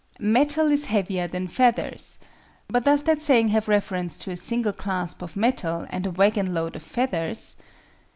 "Metal 0.17 0.71
is 0.71 0.87
heavier 0.87 1.27
than 1.27 1.47
feathers," 1.47 2.17
but 2.67 2.85
does 2.85 3.03
that 3.03 3.21
saying 3.21 3.49
have 3.49 3.67
reference 3.67 4.17
to 4.17 4.31
a 4.31 4.35
single 4.35 4.73
clasp 4.73 5.21
of 5.21 5.35
metal 5.35 5.85
and 5.91 6.07
a 6.07 6.09
wagon 6.09 6.55
load 6.55 6.75
of 6.75 6.81
feathers? 6.81 7.55